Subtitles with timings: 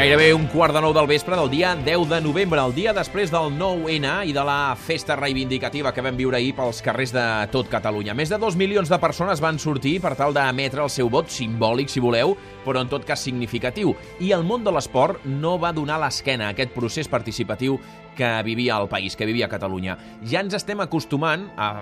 [0.00, 3.28] Gairebé un quart de nou del vespre del dia 10 de novembre, el dia després
[3.28, 7.68] del 9-N i de la festa reivindicativa que vam viure ahir pels carrers de tot
[7.68, 8.14] Catalunya.
[8.16, 11.92] Més de dos milions de persones van sortir per tal d'emetre el seu vot, simbòlic
[11.92, 12.32] si voleu,
[12.64, 13.92] però en tot cas significatiu.
[14.24, 17.76] I el món de l'esport no va donar l'esquena a aquest procés participatiu
[18.16, 20.00] que vivia el país, que vivia Catalunya.
[20.24, 21.74] Ja ens estem acostumant a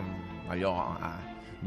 [0.51, 0.75] allò...
[0.99, 1.17] A,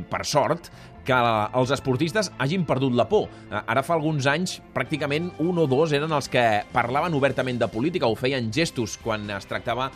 [0.07, 0.69] per sort,
[1.05, 1.17] que
[1.57, 3.27] els esportistes hagin perdut la por.
[3.61, 6.43] Ara fa alguns anys, pràcticament un o dos eren els que
[6.73, 9.89] parlaven obertament de política o feien gestos quan es tractava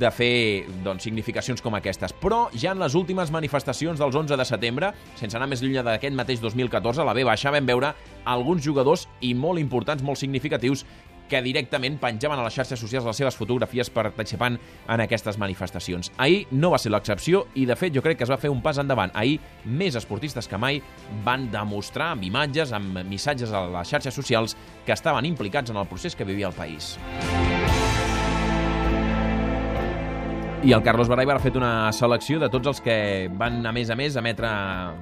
[0.00, 0.32] de fer
[0.84, 2.14] doncs, significacions com aquestes.
[2.20, 6.16] Però ja en les últimes manifestacions dels 11 de setembre, sense anar més lluny d'aquest
[6.16, 7.94] mateix 2014, a la B baixa vam veure
[8.28, 10.84] alguns jugadors i molt importants, molt significatius,
[11.30, 16.12] que directament penjaven a les xarxes socials les seves fotografies participant en aquestes manifestacions.
[16.18, 18.60] Ahir no va ser l'excepció i, de fet, jo crec que es va fer un
[18.64, 19.14] pas endavant.
[19.14, 20.82] Ahir, més esportistes que mai
[21.24, 25.88] van demostrar amb imatges, amb missatges a les xarxes socials que estaven implicats en el
[25.88, 26.96] procés que vivia el país.
[30.62, 32.94] I el Carlos Baraibar ha fet una selecció de tots els que
[33.32, 34.48] van, a més a més, emetre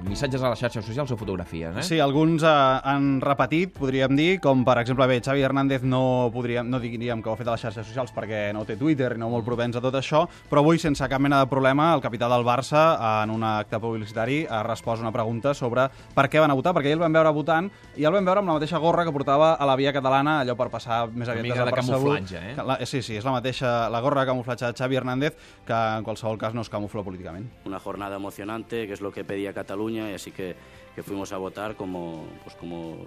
[0.07, 1.75] missatges a les xarxes socials o fotografies.
[1.75, 1.83] Eh?
[1.83, 2.51] Sí, alguns eh,
[2.87, 7.27] han repetit, podríem dir, com per exemple, bé, Xavi Hernández no, podríem, no diríem que
[7.27, 9.75] ho ha fet a les xarxes socials perquè no té Twitter i no molt propens
[9.75, 12.85] a tot això, però avui, sense cap mena de problema, el capità del Barça,
[13.25, 16.93] en un acte publicitari, ha respost una pregunta sobre per què van a votar, perquè
[16.93, 17.67] ell el van veure votant
[17.99, 20.55] i el van veure amb la mateixa gorra que portava a la via catalana, allò
[20.55, 22.57] per passar més aviat Una mica de camuflatge, eh?
[22.63, 26.03] La, sí, sí, és la mateixa, la gorra de camuflatge de Xavi Hernández, que en
[26.03, 27.51] qualsevol cas no es camufla políticament.
[27.65, 30.55] Una jornada emocionante, que es lo que pedía Cataluña, y así que,
[30.95, 33.05] que fuimos a votar como, pues como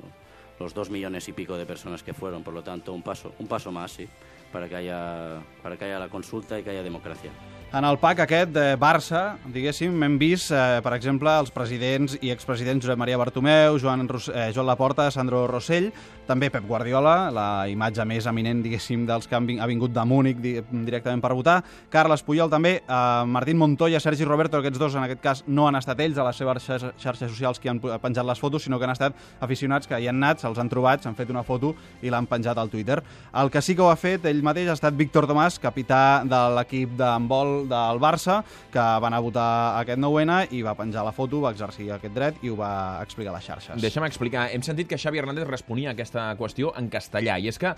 [0.58, 2.42] los dos millones y pico de personas que fueron.
[2.42, 4.08] Por lo tanto, un paso, un paso más, sí,
[4.52, 7.30] para que haya, para que haya la consulta y que haya democracia.
[7.72, 12.28] En el PAC aquest de Barça, diguéssim, hem vist, eh, per exemple, els presidents i
[12.28, 15.88] expresidents Josep Maria Bartomeu, Joan, Ros eh, Joan Laporta, Sandro Rossell,
[16.26, 20.36] també Pep Guardiola, la imatge més eminent, diguéssim, dels que han ha vingut de Múnich
[20.36, 20.52] di
[20.84, 25.22] directament per votar, Carles Puyol també, eh, Martín Montoya, Sergi Roberto, aquests dos en aquest
[25.22, 26.68] cas no han estat ells a les seves
[26.98, 30.20] xarxes socials que han penjat les fotos, sinó que han estat aficionats que hi han
[30.22, 33.02] anat, se'ls han trobat, s'han fet una foto i l'han penjat al Twitter.
[33.32, 36.44] El que sí que ho ha fet ell mateix ha estat Víctor Tomàs, capità de
[36.58, 38.40] l'equip d'handbol del Barça,
[38.72, 39.48] que va anar a votar
[39.80, 43.32] aquest 9-N i va penjar la foto, va exercir aquest dret i ho va explicar
[43.32, 43.82] a les xarxes.
[43.82, 44.48] Deixa'm explicar.
[44.52, 47.74] Hem sentit que Xavi Hernández responia a aquesta qüestió en castellà, i és que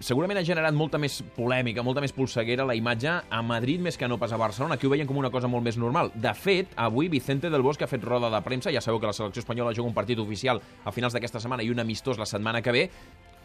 [0.00, 4.08] segurament ha generat molta més polèmica, molta més polseguera la imatge a Madrid més que
[4.08, 6.12] no pas a Barcelona, que ho veien com una cosa molt més normal.
[6.14, 9.16] De fet, avui Vicente del Bosque ha fet roda de premsa, ja sabeu que la
[9.16, 12.62] selecció espanyola juga un partit oficial a finals d'aquesta setmana i un amistós la setmana
[12.62, 12.84] que ve,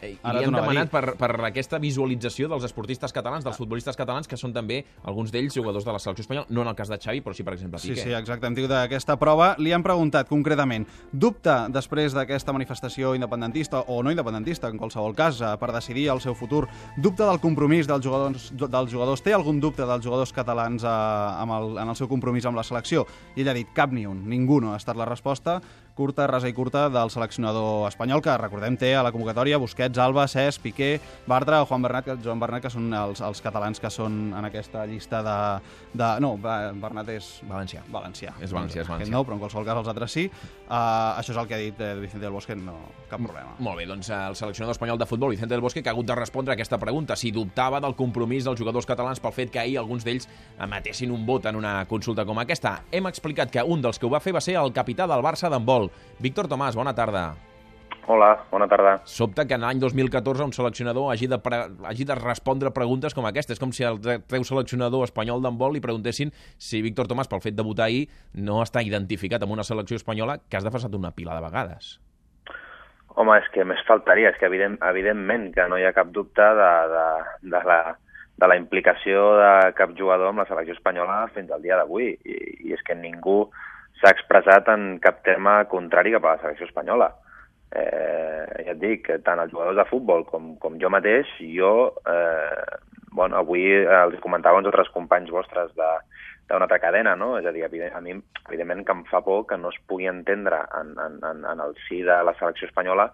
[0.07, 4.29] i Ara li han demanat per, per aquesta visualització dels esportistes catalans, dels futbolistes catalans,
[4.29, 6.97] que són també alguns d'ells jugadors de la selecció espanyola, no en el cas de
[7.01, 7.95] Xavi, però sí, per exemple, Piqué.
[7.95, 8.47] Sí, sí, exacte.
[8.47, 9.53] Hem tingut aquesta prova.
[9.61, 15.41] Li han preguntat concretament, dubta després d'aquesta manifestació independentista o no independentista, en qualsevol cas,
[15.41, 19.61] eh, per decidir el seu futur, dubta del compromís dels jugadors, dels jugadors té algun
[19.61, 23.05] dubte dels jugadors catalans eh, amb el, en el seu compromís amb la selecció?
[23.35, 25.59] I ell ha dit cap ni un, ningú no ha estat la resposta
[26.01, 30.25] curta, rasa i curta del seleccionador espanyol, que recordem té a la convocatòria Busquets, Alba,
[30.31, 30.95] Cesc, Piqué,
[31.29, 34.47] Bartra o Juan Bernat, que, Joan Bernat, que són els, els catalans que són en
[34.49, 35.37] aquesta llista de...
[35.93, 37.29] de no, Bernat és...
[37.45, 37.83] Valencià.
[37.93, 38.33] Valencià.
[38.41, 39.13] És Valencià, és Valencià.
[39.13, 40.25] No, però en qualsevol cas els altres sí.
[40.71, 42.77] Uh, això és el que ha dit eh, Vicente del Bosque, no,
[43.11, 43.53] cap problema.
[43.59, 46.15] Molt bé, doncs el seleccionador espanyol de futbol, Vicente del Bosque, que ha hagut de
[46.17, 49.77] respondre a aquesta pregunta, si dubtava del compromís dels jugadors catalans pel fet que ahir
[49.81, 50.29] alguns d'ells
[50.63, 52.77] emetessin un vot en una consulta com aquesta.
[52.89, 55.51] Hem explicat que un dels que ho va fer va ser el capità del Barça
[55.51, 55.90] d'handbol,
[56.21, 57.31] Víctor Tomàs, bona tarda.
[58.07, 58.95] Hola, bona tarda.
[59.05, 63.27] Sobta que en l'any 2014 un seleccionador hagi de, pre hagi de respondre preguntes com
[63.29, 63.53] aquesta.
[63.53, 67.57] És com si el teu seleccionador espanyol d'handbol li preguntessin si Víctor Tomàs, pel fet
[67.57, 71.37] de votar ahir, no està identificat amb una selecció espanyola que has defensat una pila
[71.37, 71.93] de vegades.
[73.15, 74.31] Home, és que més faltaria.
[74.33, 77.09] És que evident, evidentment que no hi ha cap dubte de, de,
[77.53, 77.81] de la
[78.41, 82.15] de la implicació de cap jugador amb la selecció espanyola fins al dia d'avui.
[82.25, 82.37] I,
[82.71, 83.43] I és que ningú
[84.01, 87.11] s'ha expressat en cap terme contrari cap a la selecció espanyola.
[87.71, 92.79] Eh, ja et dic, tant els jugadors de futbol com, com jo mateix, jo, eh,
[93.15, 95.91] bueno, avui els comentava uns altres companys vostres de
[96.51, 97.37] d'una altra cadena, no?
[97.39, 98.17] És a dir, a mi,
[98.49, 101.77] evidentment, que em fa por que no es pugui entendre en, en, en, en el
[101.85, 103.07] si de la selecció espanyola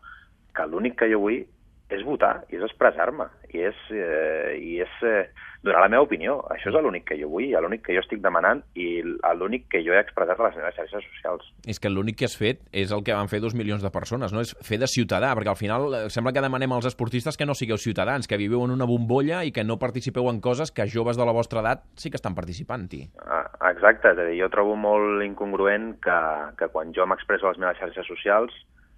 [0.57, 1.43] que l'únic que jo vull
[1.89, 5.29] és votar, i és expressar-me, i és, eh, i és eh,
[5.63, 6.37] donar la meva opinió.
[6.51, 9.01] Això és l'únic que jo vull, l'únic que jo estic demanant i
[9.37, 11.47] l'únic que jo he expressat a les meves xarxes socials.
[11.67, 14.35] És que l'únic que has fet és el que van fer dos milions de persones,
[14.35, 14.43] no?
[14.43, 17.55] És fer de ciutadà, perquè al final eh, sembla que demanem als esportistes que no
[17.55, 21.17] sigueu ciutadans, que viveu en una bombolla i que no participeu en coses que joves
[21.17, 23.07] de la vostra edat sí que estan participant-hi.
[23.23, 26.19] Ah, exacte, és a dir, jo trobo molt incongruent que,
[26.59, 28.55] que quan jo m'expresso a les meves xarxes socials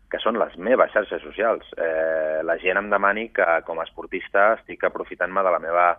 [0.09, 1.67] que són les meves xarxes socials.
[1.77, 5.89] Eh, la gent em demani que, com a esportista, estic aprofitant-me de la meva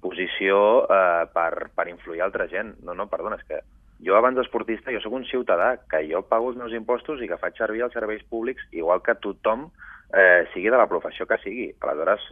[0.00, 2.74] posició eh, per, per influir altra gent.
[2.86, 3.60] No, no, perdona, és que
[4.04, 7.40] jo abans d'esportista, jo sóc un ciutadà, que jo pago els meus impostos i que
[7.40, 9.68] faig servir els serveis públics igual que tothom,
[10.14, 11.68] eh, sigui de la professió que sigui.
[11.80, 12.24] Aleshores,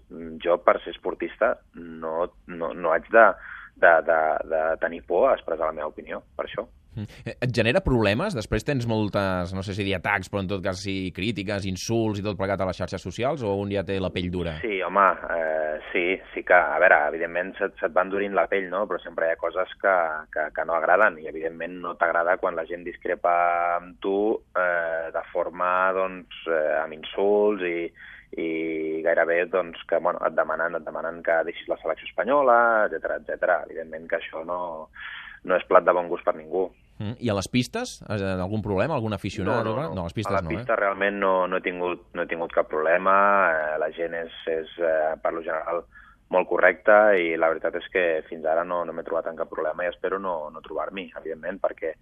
[0.43, 3.27] jo per ser esportista no, no, no haig de,
[3.77, 4.21] de, de,
[4.55, 6.67] de tenir por a expressar la meva opinió, per això.
[6.97, 8.35] Eh, et genera problemes?
[8.37, 12.21] Després tens moltes, no sé si dir atacs, però en tot cas sí, crítiques, insults
[12.21, 14.57] i tot plegat a les xarxes socials, o un ja té la pell dura?
[14.63, 15.07] Sí, home,
[15.37, 18.85] eh, sí, sí que, a veure, evidentment se't, se't va endurint la pell, no?
[18.89, 19.95] però sempre hi ha coses que,
[20.33, 23.37] que, que no agraden, i evidentment no t'agrada quan la gent discrepa
[23.77, 24.19] amb tu
[24.57, 27.79] eh, de forma, doncs, eh, amb insults i,
[28.41, 28.49] i
[29.05, 32.59] gairebé doncs, que bueno, et, demanen, et demanen que deixis la selecció espanyola,
[32.89, 33.61] etc etc.
[33.69, 34.61] Evidentment que això no,
[35.45, 36.67] no és plat de bon gust per ningú.
[36.99, 37.19] Mm.
[37.21, 37.99] I a les pistes?
[38.09, 38.97] Algun problema?
[38.97, 39.65] Algun aficionat?
[39.65, 39.95] No, no, no.
[39.95, 40.81] no a les pistes a la no, pista eh?
[40.81, 43.17] realment no, no, he tingut, no he tingut cap problema,
[43.53, 45.85] eh, la gent és, és eh, per lo general,
[46.35, 49.51] molt correcta i la veritat és que fins ara no, no m'he trobat en cap
[49.53, 51.93] problema i espero no, no trobar-m'hi, evidentment, perquè,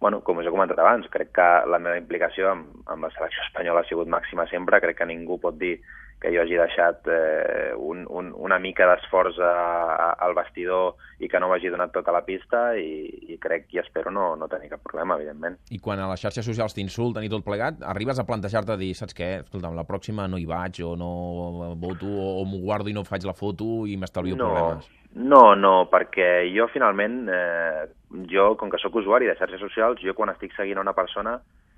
[0.00, 3.44] bueno, com us he comentat abans, crec que la meva implicació amb, amb la selecció
[3.48, 5.76] espanyola ha sigut màxima sempre, crec que ningú pot dir
[6.24, 11.50] que jo hagi deixat eh, un, un, una mica d'esforç al vestidor i que no
[11.50, 15.18] m'hagi donat tota la pista i, i crec i espero no, no tenir cap problema,
[15.20, 15.58] evidentment.
[15.74, 18.94] I quan a les xarxes socials t'insulten i tot plegat, arribes a plantejar-te a dir,
[18.96, 21.10] saps què, escolta'm, la pròxima no hi vaig o no
[21.80, 24.88] voto o, o m'ho guardo i no faig la foto i m'estalvio no, problemes?
[25.14, 27.84] No, no, perquè jo finalment, eh,
[28.32, 31.36] jo com que sóc usuari de xarxes socials, jo quan estic seguint una persona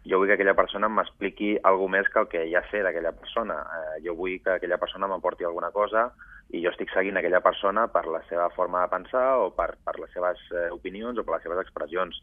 [0.08, 3.58] jo vull que aquella persona m'expliqui alguna més que el que ja sé d'aquella persona.
[3.79, 6.11] Eh, jo vull que aquella persona m'aporti alguna cosa
[6.55, 9.97] i jo estic seguint aquella persona per la seva forma de pensar o per, per
[9.99, 12.20] les seves eh, opinions o per les seves expressions.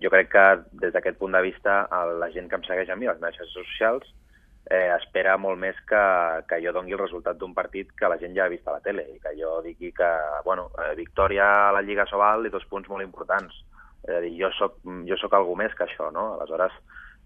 [0.00, 0.46] Jo crec que
[0.84, 1.82] des d'aquest punt de vista
[2.20, 4.08] la gent que em segueix a mi, les meves xarxes socials,
[4.70, 6.04] eh, espera molt més que,
[6.48, 8.84] que jo dongui el resultat d'un partit que la gent ja ha vist a la
[8.84, 10.10] tele i que jo digui que,
[10.46, 13.52] bueno, eh, victòria a la Lliga Sobal i dos punts molt importants.
[14.06, 14.78] És a dir, jo soc,
[15.08, 16.30] jo soc algú més que això, no?
[16.38, 16.72] Aleshores,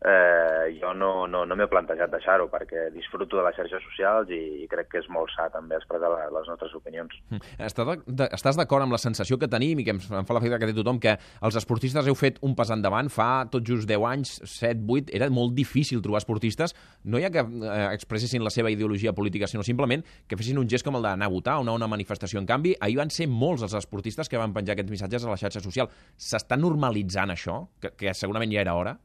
[0.04, 4.66] eh, jo no, no, no m'he plantejat deixar-ho perquè disfruto de les xarxes socials i,
[4.70, 7.14] crec que és molt sa també expressar la, les nostres opinions.
[7.32, 7.40] Mm.
[7.64, 11.00] Estàs d'acord amb la sensació que tenim i que em fa l'efecte que té tothom
[11.00, 15.14] que els esportistes heu fet un pas endavant fa tot just 10 anys, 7, 8,
[15.16, 19.48] era molt difícil trobar esportistes, no hi ha que eh, expressessin la seva ideologia política,
[19.48, 21.90] sinó simplement que fessin un gest com el d'anar a votar o anar a una
[21.90, 22.42] manifestació.
[22.42, 25.40] En canvi, ahir van ser molts els esportistes que van penjar aquests missatges a la
[25.40, 25.88] xarxa social.
[26.16, 28.98] S'està normalitzant això, que, que segurament ja era hora?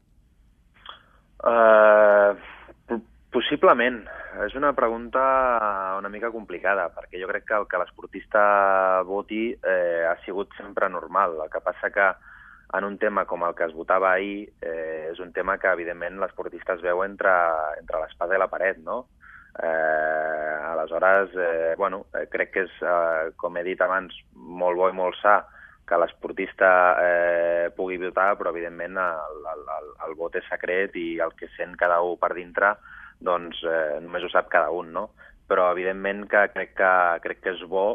[1.40, 2.36] Uh,
[3.30, 4.02] possiblement.
[4.44, 5.20] És una pregunta
[5.98, 8.42] una mica complicada, perquè jo crec que el que l'esportista
[9.06, 11.38] voti eh, ha sigut sempre normal.
[11.42, 12.06] El que passa que
[12.78, 16.20] en un tema com el que es votava ahir eh, és un tema que, evidentment,
[16.22, 17.32] l'esportista es veu entre,
[17.80, 19.02] entre l'espasa i la paret, no?
[19.58, 24.88] Eh, aleshores, eh, bueno, eh, crec que és, eh, com he dit abans, molt bo
[24.88, 25.40] i molt sa
[25.90, 26.70] que l'esportista
[27.02, 31.50] eh, pugui votar, però evidentment el, el, el, el vot és secret i el que
[31.56, 32.76] sent cada un per dintre
[33.20, 35.10] doncs eh, només ho sap cada un, no?
[35.50, 36.92] Però evidentment que crec que,
[37.24, 37.86] crec que és bo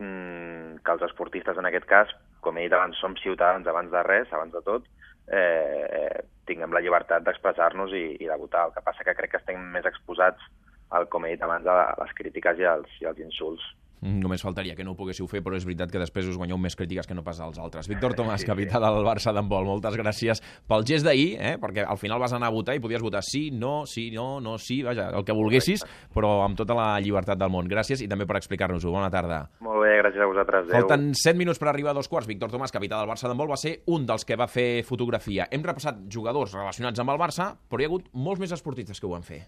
[0.00, 4.02] mm, que els esportistes en aquest cas, com he dit abans, som ciutadans abans de
[4.06, 4.88] res, abans de tot,
[5.30, 8.66] eh, tinguem la llibertat d'expressar-nos i, i de votar.
[8.66, 10.48] El que passa que crec que estem més exposats
[10.90, 13.62] al, com he dit abans, a les crítiques i als, i als insults.
[14.00, 16.76] Només faltaria que no ho poguéssiu fer, però és veritat que després us guanyeu més
[16.76, 17.88] crítiques que no pas als altres.
[17.90, 21.54] Víctor Tomàs, sí, capità del Barça d'handbol, moltes gràcies pel gest d'ahir, eh?
[21.60, 24.56] perquè al final vas anar a votar i podies votar sí, no, sí, no, no,
[24.58, 27.68] sí, vaja, el que volguessis, però amb tota la llibertat del món.
[27.68, 28.92] Gràcies i també per explicar-nos-ho.
[28.94, 29.42] Bona tarda.
[29.64, 30.64] Molt bé, gràcies a vosaltres.
[30.64, 30.78] Adéu.
[30.78, 32.28] Falten 7 minuts per arribar a dos quarts.
[32.30, 35.48] Víctor Tomàs, capità del Barça d'handbol, va ser un dels que va fer fotografia.
[35.52, 39.08] Hem repassat jugadors relacionats amb el Barça, però hi ha hagut molts més esportistes que
[39.08, 39.44] ho van fer.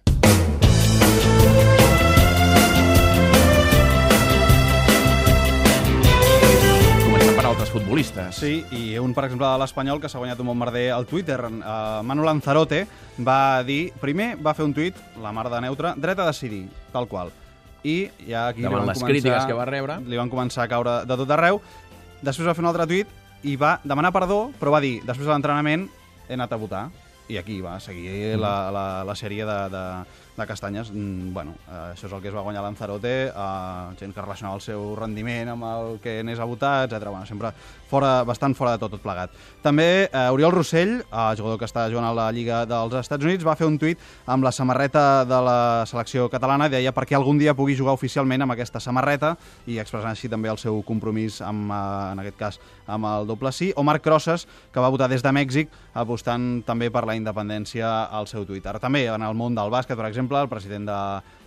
[7.42, 8.37] Altres futbolistes.
[8.38, 11.40] Sí, i un, per exemple, de l'Espanyol que s'ha guanyat un bon merder al Twitter,
[11.42, 12.84] uh, Manu Lanzarote,
[13.18, 13.90] va dir...
[13.99, 16.62] Primer va fer un tuit, la mar de neutre, dret a decidir,
[16.94, 17.32] tal qual.
[17.82, 17.96] I
[18.28, 19.99] ja aquí Davant li van les començar, crítiques que va rebre.
[20.06, 21.58] Li van començar a caure de tot arreu.
[22.22, 23.11] Després va fer un altre tuit
[23.42, 25.88] i va demanar perdó, però va dir, després de l'entrenament
[26.28, 26.84] he anat a votar.
[27.32, 28.42] I aquí va seguir mm.
[28.42, 29.84] la, la, la sèrie de, de,
[30.37, 30.91] de castanyes.
[30.93, 34.57] Mm, bueno, eh, això és el que es va guanyar Lanzarote, eh, gent que relacionava
[34.57, 37.09] el seu rendiment amb el que anés a votar, etc.
[37.09, 37.53] Bueno, sempre
[37.91, 39.33] fora, bastant fora de tot, tot plegat.
[39.62, 43.45] També eh, Oriol Rossell, eh, jugador que està jugant a la Lliga dels Estats Units,
[43.45, 45.59] va fer un tuit amb la samarreta de la
[45.89, 49.35] selecció catalana i deia perquè algun dia pugui jugar oficialment amb aquesta samarreta
[49.67, 53.53] i expressant així també el seu compromís amb, eh, en aquest cas amb el doble
[53.53, 53.73] sí.
[53.77, 58.27] O Marc Crosses, que va votar des de Mèxic apostant també per la independència al
[58.31, 58.79] seu Twitter.
[58.81, 60.99] També en el món del bàsquet, per exemple, el president de,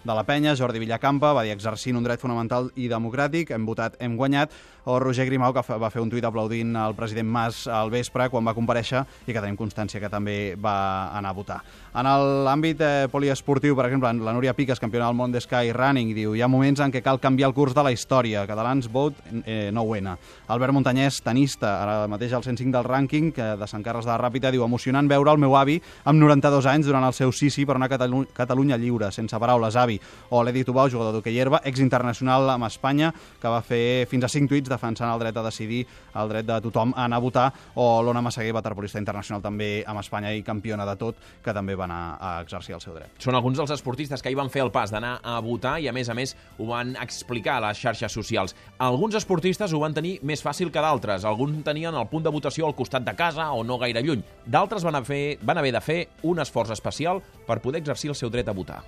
[0.05, 3.97] de la penya, Jordi Villacampa, va dir exercint un dret fonamental i democràtic, hem votat,
[3.99, 4.53] hem guanyat,
[4.85, 8.45] o Roger Grimau, que va fer un tuit aplaudint el president Mas al vespre quan
[8.45, 11.57] va compareixer i que tenim constància que també va anar a votar.
[11.97, 12.05] En
[12.45, 16.43] l'àmbit eh, poliesportiu, per exemple, la Núria Piques, campiona del món d'Sky Running, diu hi
[16.45, 18.45] ha moments en què cal canviar el curs de la història.
[18.45, 20.13] Catalans, vot eh, 9-N.
[20.53, 24.19] Albert Montanyès, tenista, ara mateix al 105 del rànquing, que de Sant Carles de la
[24.21, 27.79] Ràpita, diu emocionant veure el meu avi amb 92 anys durant el seu sisi per
[27.79, 29.94] una Catalu Catalunya lliure, sense paraules, avi.
[30.29, 33.11] O l'Edi Tubau, jugador d'hoquei herba, exinternacional amb Espanya,
[33.41, 35.83] que va fer fins a 5 tuits defensant el dret a decidir,
[36.15, 40.01] el dret de tothom a anar a votar, o l'Ona Massaguer, waterpolista internacional també amb
[40.01, 43.13] Espanya i campiona de tot, que també va anar a exercir el seu dret.
[43.21, 45.93] Són alguns dels esportistes que hi van fer el pas d'anar a votar i, a
[45.95, 48.55] més a més, ho van explicar a les xarxes socials.
[48.77, 51.25] Alguns esportistes ho van tenir més fàcil que d'altres.
[51.25, 54.23] Alguns tenien el punt de votació al costat de casa o no gaire lluny.
[54.45, 58.33] D'altres van, fer, van haver de fer un esforç especial per poder exercir el seu
[58.33, 58.83] dret a votar.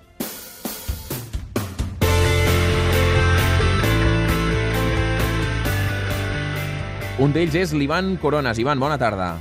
[7.17, 8.59] Un d'ells és l'Ivan Coronas.
[8.62, 9.31] Ivan, bona tarda.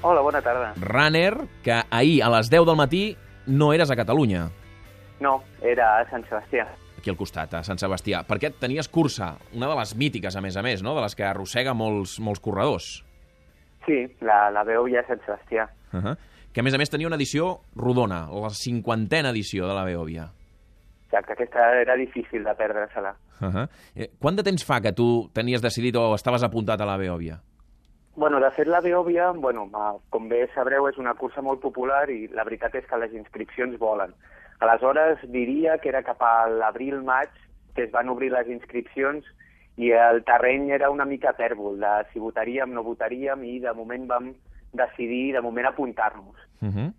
[0.00, 0.70] Hola, bona tarda.
[0.80, 3.02] Runner, que ahir a les 10 del matí
[3.44, 4.46] no eres a Catalunya.
[5.20, 6.64] No, era a Sant Sebastià.
[6.96, 8.22] Aquí al costat, a Sant Sebastià.
[8.24, 10.96] Perquè tenies cursa, una de les mítiques, a més a més, no?
[10.96, 12.88] de les que arrossega molts, molts corredors.
[13.84, 15.68] Sí, la, la veu ja a Sant Sebastià.
[15.92, 16.16] Uh -huh.
[16.54, 20.30] Que a més a més tenia una edició rodona, la cinquantena edició de la Beòvia.
[21.08, 23.14] Exacte, aquesta era difícil de perdre-se-la.
[23.40, 23.68] Uh -huh.
[23.96, 27.40] eh, quant de temps fa que tu tenies decidit o estaves apuntat a la Beòvia?
[28.14, 29.70] Bueno, de fet, la Beòvia, bueno,
[30.10, 33.78] com bé sabreu, és una cursa molt popular i la veritat és que les inscripcions
[33.78, 34.12] volen.
[34.60, 37.30] Aleshores, diria que era cap a l'abril-maig
[37.74, 39.24] que es van obrir les inscripcions
[39.76, 44.08] i el terreny era una mica pèrbol, de si votaríem, no votaríem, i de moment
[44.08, 44.34] vam
[44.72, 46.36] decidir, de moment, apuntar-nos.
[46.60, 46.92] Uh -huh.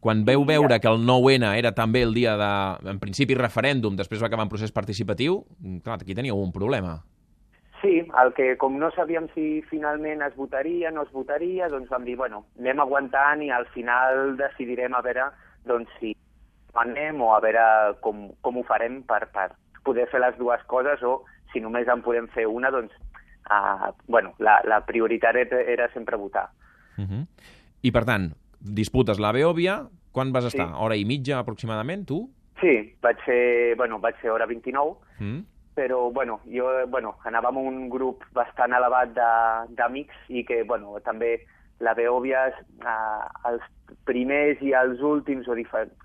[0.00, 2.50] Quan veu veure que el 9-N era també el dia de,
[2.90, 5.40] en principi, referèndum, després va acabar en procés participatiu,
[5.82, 7.00] clar, aquí teníeu un problema.
[7.80, 12.06] Sí, el que com no sabíem si finalment es votaria, no es votaria, doncs vam
[12.06, 15.28] dir, bueno, anem aguantant i al final decidirem a veure
[15.66, 16.14] doncs, si
[16.78, 19.52] anem o a veure com, com ho farem per, per
[19.86, 21.20] poder fer les dues coses o
[21.52, 22.94] si només en podem fer una, doncs,
[23.46, 26.48] uh, bueno, la, la prioritat era sempre votar.
[26.98, 27.26] Uh -huh.
[27.82, 30.68] I, per tant, disputes la Beòvia, quan vas estar?
[30.70, 30.80] Sí.
[30.84, 32.24] Hora i mitja, aproximadament, tu?
[32.60, 35.42] Sí, vaig ser, bueno, vaig ser hora 29, mm.
[35.78, 39.14] però, bueno, jo, bueno, anava amb un grup bastant elevat
[39.78, 41.36] d'amics i que, bueno, també
[41.78, 43.62] la Beòvia, eh, els
[44.08, 45.54] primers i els últims, o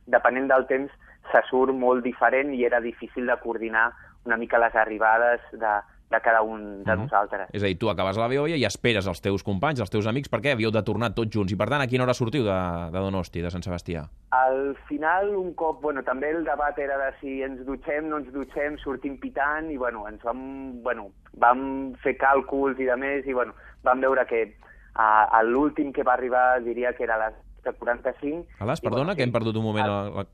[0.06, 0.94] depenent del temps,
[1.32, 3.90] se surt molt diferent i era difícil de coordinar
[4.26, 5.74] una mica les arribades de,
[6.10, 7.02] de cada un de uh -huh.
[7.04, 7.50] nosaltres.
[7.52, 10.30] És a dir, tu acabes la Beòvia i esperes els teus companys, els teus amics,
[10.30, 11.52] perquè havíeu de tornar tots junts.
[11.52, 14.04] I per tant, a quina hora sortiu de, de Donosti, de Sant Sebastià?
[14.30, 18.32] Al final, un cop, bueno, també el debat era de si ens dutxem, no ens
[18.32, 23.34] dutxem, sortim pitant, i bueno, ens vam, bueno, vam fer càlculs i de més, i
[23.34, 24.56] bueno, vam veure que
[24.96, 27.36] a, a l'últim que va arribar diria que era a les
[27.80, 28.48] 45.
[28.60, 29.88] A les, perdona, bueno, que hem perdut un moment...
[29.88, 30.10] A...
[30.10, 30.26] La...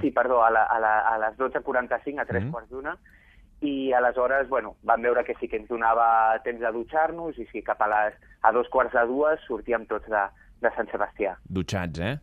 [0.00, 2.50] Sí, perdó, a, la, a, la, a les 12.45, a 3 mm -hmm.
[2.52, 2.98] quarts d'una,
[3.66, 6.06] i aleshores, bueno, vam veure que sí que ens donava
[6.44, 10.08] temps de dutxar-nos i sí, cap a, les, a dos quarts de dues sortíem tots
[10.12, 10.22] de,
[10.62, 11.34] de Sant Sebastià.
[11.58, 12.14] Dutxats, eh?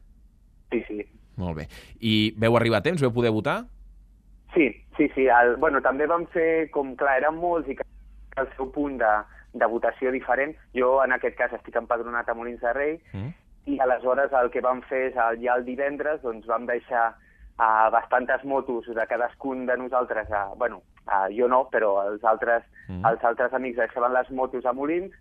[0.73, 1.03] Sí, sí.
[1.41, 1.67] Molt bé.
[2.01, 3.01] I veu arribar a temps?
[3.01, 3.63] Veu poder votar?
[4.53, 5.27] Sí, sí, sí.
[5.27, 7.87] El, bueno, també vam fer, com clar, eren molts i que
[8.41, 9.13] el seu punt de,
[9.53, 10.55] de votació diferent.
[10.77, 13.33] Jo, en aquest cas, estic empadronat a Molins de Rei mm.
[13.73, 17.11] i aleshores el que vam fer és, el, ja el divendres, doncs vam deixar
[17.57, 22.65] a bastantes motos de cadascun de nosaltres, a, bueno, a, jo no, però els altres,
[22.87, 23.05] mm.
[23.05, 25.13] els altres amics deixaven les motos a Molins,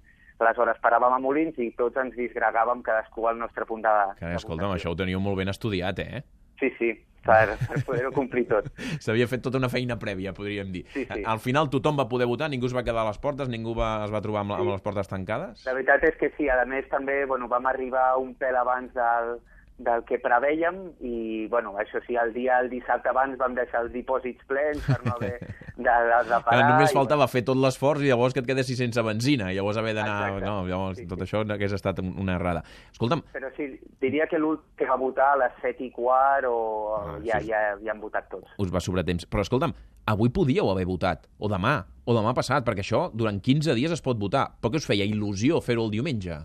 [0.42, 3.94] aleshores paràvem a Molins i tots ens disgregàvem cadascú al nostre punt de...
[4.18, 6.22] Carai, escolta'm, això ho teniu molt ben estudiat, eh?
[6.58, 6.90] Sí, sí,
[7.26, 8.68] per, per poder-ho complir tot.
[9.04, 10.84] S'havia fet tota una feina prèvia, podríem dir.
[10.94, 11.22] Sí, sí.
[11.28, 13.94] Al final tothom va poder votar, ningú es va quedar a les portes, ningú va,
[14.06, 14.64] es va trobar amb, sí.
[14.64, 15.64] amb les portes tancades?
[15.68, 19.36] La veritat és que sí, a més també bueno, vam arribar un pèl abans del,
[19.84, 23.92] del que preveiem i, bueno, això sí, el dia, el dissabte abans vam deixar els
[23.94, 26.56] dipòsits plens per no haver, de, de, de parar...
[26.58, 29.56] Que només i, faltava fer tot l'esforç i llavors que et quedessis sense benzina i
[29.58, 30.40] llavors haver d'anar...
[30.42, 31.26] No, llavors Sí, tot sí.
[31.28, 32.62] això hagués estat una errada.
[32.92, 33.68] Escolta'm, Però sí,
[34.02, 36.56] diria que l'últim que va votar a les 7 i quart o
[37.02, 37.48] Ah, ja, sí.
[37.50, 38.50] ja, ja han votat tots.
[38.58, 39.24] us va sobrar temps.
[39.26, 39.72] Però escolta'm,
[40.06, 44.02] avui podíeu haver votat, o demà, o demà passat, perquè això durant 15 dies es
[44.04, 44.48] pot votar.
[44.60, 46.36] Però què us feia il·lusió fer-ho el diumenge?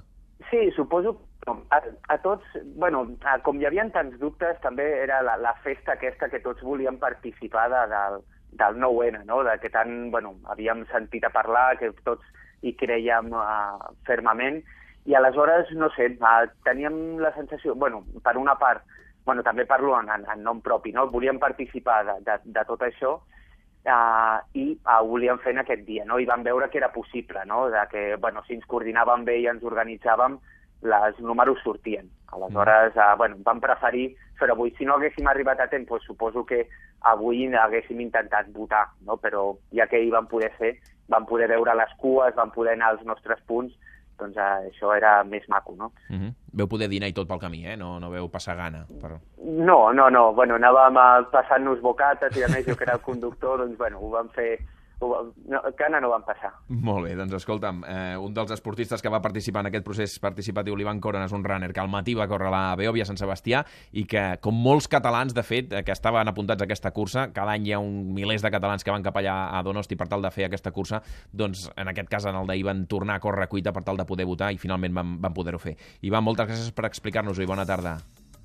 [0.50, 1.37] Sí, suposo que
[1.70, 1.82] a,
[2.13, 6.30] a tots, bueno, a, com hi havia tants dubtes, també era la, la festa aquesta
[6.32, 8.20] que tots volíem participar de, del,
[8.60, 9.44] del 9-N, no?
[9.44, 12.25] de que tant, bueno, havíem sentit a parlar, que tots
[12.66, 14.62] hi creiem uh, fermament,
[15.08, 18.84] i aleshores, no sé, uh, teníem la sensació, bueno, per una part,
[19.27, 21.08] bueno, també parlo en, en, en nom propi, no?
[21.12, 25.88] volíem participar de, de, de tot això, uh, i uh, ho volíem fer en aquest
[25.88, 26.20] dia, no?
[26.20, 27.68] i vam veure que era possible, no?
[27.72, 30.39] de que bueno, si ens coordinàvem bé i ens organitzàvem,
[30.81, 32.10] les números sortien.
[32.27, 34.74] Aleshores, uh, bueno, vam preferir fer avui.
[34.77, 36.67] Si no haguéssim arribat a temps, pues, suposo que
[37.01, 39.17] avui haguéssim intentat votar, no?
[39.17, 40.75] però ja que hi vam poder fer,
[41.07, 43.74] vam poder veure les cues, vam poder anar als nostres punts,
[44.17, 45.91] doncs uh, això era més maco, no?
[46.10, 46.34] Uh -huh.
[46.53, 47.77] Veu poder dinar i tot pel camí, eh?
[47.77, 48.86] No, no veu passar gana.
[49.01, 49.19] Però...
[49.38, 50.34] No, no, no.
[50.34, 54.00] Bueno, anàvem eh, passant-nos bocates i a més jo que era el conductor, doncs bueno,
[54.00, 54.60] ho vam fer...
[55.00, 56.50] No, cana no vam passar.
[56.74, 60.75] Molt bé, doncs escolta'm, eh, un dels esportistes que va participar en aquest procés participatiu,
[60.75, 63.63] l'Ivan Corona, és un runner que al matí va córrer la Beòvia Sant Sebastià
[63.94, 67.54] i que, com molts catalans, de fet, eh, que estaven apuntats a aquesta cursa, cada
[67.54, 70.25] any hi ha un milers de catalans que van cap allà a Donosti per tal
[70.25, 73.46] de fer aquesta cursa, doncs en aquest cas en el d'ahir van tornar a córrer
[73.46, 75.77] a cuita per tal de poder votar i finalment van, van poder-ho fer.
[76.01, 78.00] Ivan, moltes gràcies per explicar-nos-ho i bona tarda.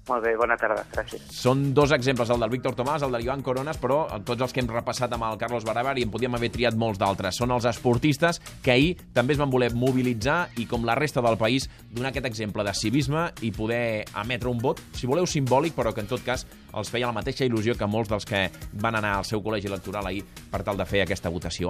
[0.09, 1.28] Molt bé, bona tarda, gràcies.
[1.30, 4.59] Són dos exemples, el del Víctor Tomàs, el de l'Ivan Coronas, però tots els que
[4.59, 7.38] hem repassat amb el Carlos Barabar i en podíem haver triat molts d'altres.
[7.38, 11.38] Són els esportistes que ahir també es van voler mobilitzar i, com la resta del
[11.38, 15.94] país, donar aquest exemple de civisme i poder emetre un vot, si voleu simbòlic, però
[15.94, 18.49] que en tot cas els feia la mateixa il·lusió que molts dels que
[18.82, 21.61] van anar al seu col·legi electoral ahir per tal de fer aquesta votació.